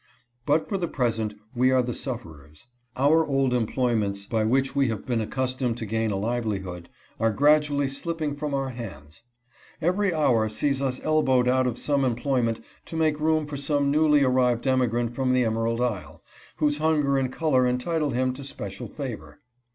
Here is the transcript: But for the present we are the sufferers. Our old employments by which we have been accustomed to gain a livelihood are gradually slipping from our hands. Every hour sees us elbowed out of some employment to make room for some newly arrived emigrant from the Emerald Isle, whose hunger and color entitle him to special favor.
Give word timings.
But 0.47 0.67
for 0.67 0.79
the 0.79 0.87
present 0.87 1.35
we 1.53 1.69
are 1.69 1.83
the 1.83 1.93
sufferers. 1.93 2.65
Our 2.97 3.23
old 3.23 3.53
employments 3.53 4.25
by 4.25 4.43
which 4.45 4.75
we 4.75 4.87
have 4.87 5.05
been 5.05 5.21
accustomed 5.21 5.77
to 5.77 5.85
gain 5.85 6.09
a 6.09 6.15
livelihood 6.15 6.89
are 7.19 7.29
gradually 7.29 7.87
slipping 7.87 8.35
from 8.35 8.55
our 8.55 8.69
hands. 8.69 9.21
Every 9.79 10.11
hour 10.11 10.49
sees 10.49 10.81
us 10.81 10.99
elbowed 11.03 11.47
out 11.47 11.67
of 11.67 11.77
some 11.77 12.03
employment 12.03 12.61
to 12.85 12.95
make 12.95 13.19
room 13.19 13.45
for 13.45 13.57
some 13.57 13.91
newly 13.91 14.23
arrived 14.23 14.65
emigrant 14.65 15.13
from 15.13 15.33
the 15.33 15.45
Emerald 15.45 15.81
Isle, 15.81 16.23
whose 16.57 16.79
hunger 16.79 17.19
and 17.19 17.31
color 17.31 17.67
entitle 17.67 18.09
him 18.09 18.33
to 18.33 18.43
special 18.43 18.87
favor. 18.87 19.37